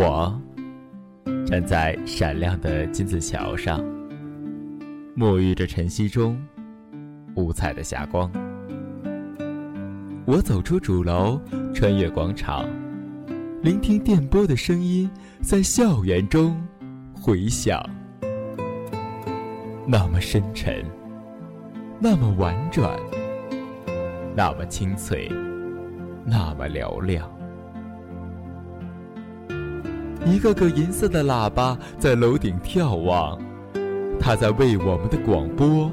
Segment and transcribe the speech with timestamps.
[0.00, 0.32] 我
[1.44, 3.84] 站在闪亮的金子桥上，
[5.16, 6.40] 沐浴着晨曦中
[7.34, 8.30] 五彩的霞光。
[10.24, 11.40] 我走出主楼，
[11.74, 12.64] 穿越广场，
[13.60, 15.10] 聆听电波的声音
[15.42, 16.56] 在校园中
[17.12, 17.84] 回响，
[19.84, 20.84] 那么深沉，
[21.98, 22.96] 那么婉转，
[24.36, 25.28] 那么清脆，
[26.24, 27.28] 那么嘹亮。
[30.30, 33.38] 一个个银色的喇叭在楼顶眺望，
[34.20, 35.90] 它在为我们的广播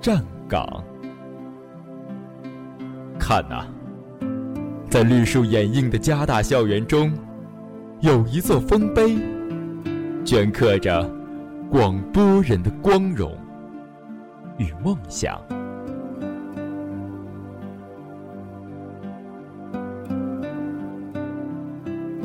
[0.00, 0.82] 站岗。
[3.18, 3.66] 看呐，
[4.88, 7.12] 在绿树掩映的加大校园中，
[8.00, 9.18] 有一座丰碑，
[10.24, 11.08] 镌刻着
[11.70, 13.36] 广播人的光荣
[14.56, 15.38] 与梦想。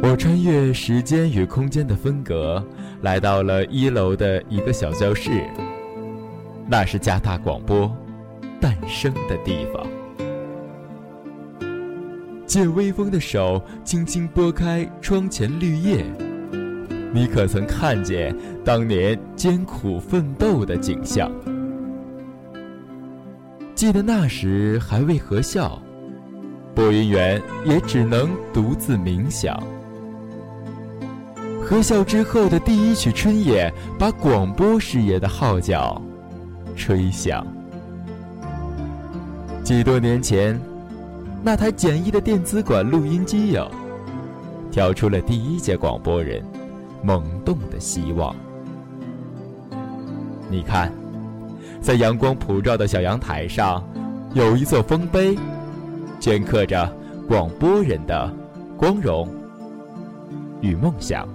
[0.05, 2.61] 我穿越时间与空间的分隔，
[3.03, 5.31] 来到了一楼的一个小教室。
[6.67, 7.89] 那是加大广播
[8.59, 9.87] 诞生的地方。
[12.45, 16.03] 借微风的手，轻轻拨开窗前绿叶，
[17.13, 21.31] 你可曾看见当年艰苦奋斗的景象？
[23.73, 25.81] 记得那时还未合校，
[26.75, 29.57] 播音员也只能独自冥想。
[31.66, 36.00] 合校之后的第一曲春夜，把广播事业的号角
[36.75, 37.45] 吹响。
[39.64, 40.59] 几多年前，
[41.42, 43.72] 那台简易的电子管录音机哟，
[44.72, 46.44] 调出了第一届广播人
[47.02, 48.36] 萌动的希望。
[50.50, 50.92] 你看，
[51.81, 53.81] 在阳光普照的小阳台上，
[54.33, 55.36] 有一座丰碑，
[56.20, 56.94] 镌刻着
[57.25, 58.31] 广播人的
[58.77, 59.27] 光荣
[60.59, 61.25] 与梦想。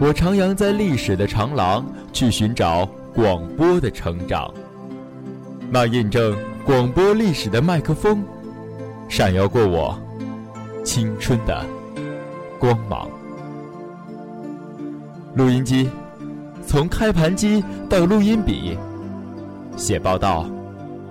[0.00, 4.52] 我徜徉在历史的长廊，去寻找广播的成长。
[5.70, 8.24] 那印证广播历史的麦克风，
[9.08, 9.96] 闪耀过我
[10.84, 11.64] 青春的
[12.58, 13.08] 光芒。
[15.34, 15.88] 录音机，
[16.66, 18.76] 从开盘机到录音笔，
[19.76, 20.46] 写报道，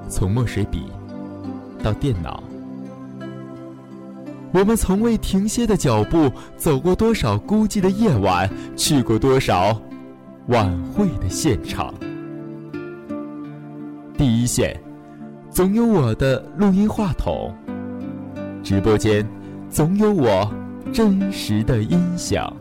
[0.09, 0.83] 从墨水笔
[1.81, 2.43] 到电脑。
[4.53, 8.47] 我们从未停歇的脚步，走过多少孤寂的夜晚，
[8.77, 9.75] 去过多少
[10.47, 11.91] 晚会的现场。
[14.15, 14.79] 第一线，
[15.49, 17.51] 总有我的录音话筒；
[18.63, 19.27] 直播间，
[19.71, 20.47] 总有我
[20.93, 22.55] 真实的音响。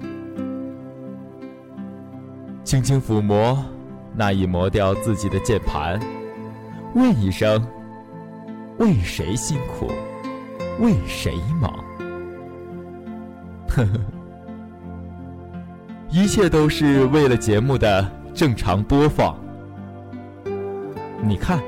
[2.64, 3.62] 轻轻抚摸
[4.16, 6.00] 那已磨掉自己的键盘，
[6.94, 7.62] 问一声：
[8.78, 9.90] 为谁辛苦？
[10.80, 11.72] 为谁忙？
[13.68, 14.00] 呵呵，
[16.10, 19.36] 一切都是为了节目的正常播放。
[21.22, 21.62] 你看，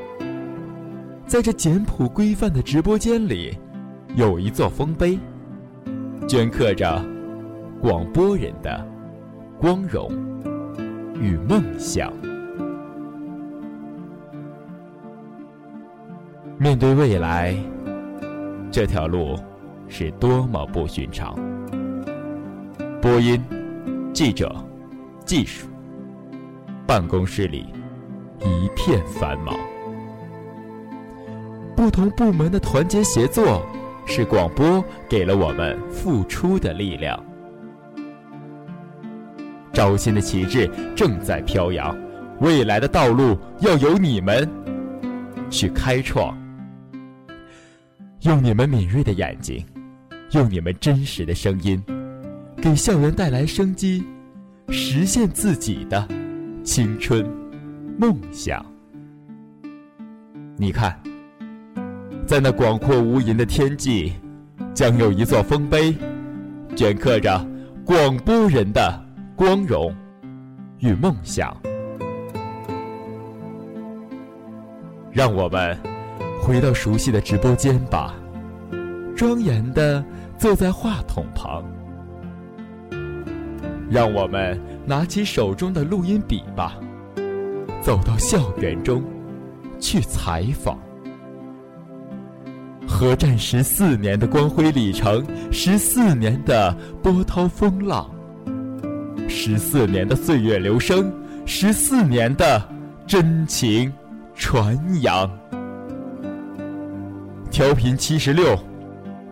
[1.27, 3.57] 在这简朴规范的直播间里，
[4.17, 5.19] 有一座丰碑，
[6.27, 7.05] 镌刻着
[7.81, 8.85] 广播人的
[9.61, 10.11] 光荣
[11.21, 12.13] 与梦想。
[16.59, 17.57] 面对未来，
[18.75, 19.39] 这条路
[19.89, 21.33] 是多么不寻常。
[23.01, 23.41] 播音、
[24.13, 24.53] 记者、
[25.25, 25.69] 技术，
[26.85, 27.67] 办公室里
[28.41, 29.55] 一片繁忙。
[31.77, 33.65] 不同部门的团结协作，
[34.07, 37.17] 是广播给了我们付出的力量。
[39.73, 41.97] 招新的旗帜正在飘扬，
[42.41, 44.51] 未来的道路要由你们
[45.49, 46.37] 去开创。
[48.25, 49.63] 用你们敏锐的眼睛，
[50.31, 51.83] 用你们真实的声音。
[52.57, 54.03] 给校园带来生机，
[54.71, 56.09] 实现自己的
[56.63, 57.23] 青春
[57.99, 58.65] 梦想。
[60.57, 60.99] 你看，
[62.27, 64.15] 在那广阔无垠的天际，
[64.73, 65.95] 将有一座丰碑，
[66.75, 67.47] 镌刻着
[67.85, 69.05] 广播人的
[69.37, 69.95] 光荣
[70.79, 71.55] 与梦想。
[75.13, 75.79] 让我们
[76.43, 78.15] 回到熟悉的直播间吧，
[79.17, 80.05] 庄严的
[80.39, 81.65] 坐在话筒旁。
[83.91, 86.77] 让我们拿起手中的录音笔吧，
[87.81, 89.03] 走到校园中
[89.79, 90.79] 去采访。
[92.87, 98.09] 核战十四年的光辉里程，十四年的波涛风浪，
[99.29, 101.13] 十四年的岁月流声，
[101.47, 102.63] 十四年的
[103.07, 103.93] 真情
[104.35, 105.31] 传扬。
[107.55, 108.59] 调频七十六，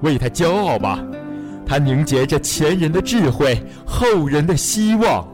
[0.02, 1.04] 为他骄傲吧！
[1.66, 5.26] 他凝结着前人的智慧，后人的希望。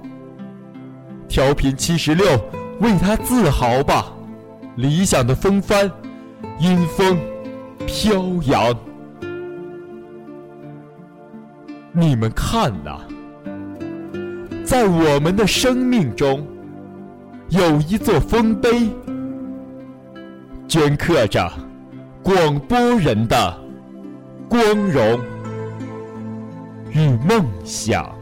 [1.29, 2.26] 调频七十六，
[2.81, 4.06] 为他自豪吧！
[4.76, 5.90] 理想的风帆，
[6.61, 7.19] 迎风
[7.87, 8.75] 飘扬。
[11.93, 13.00] 你们看呐，
[14.64, 16.43] 在我们的生命中，
[17.50, 18.88] 有一座丰碑，
[20.67, 21.52] 镌刻着
[22.28, 23.58] 广播人的
[24.50, 25.19] 光荣
[26.92, 28.18] 与梦想。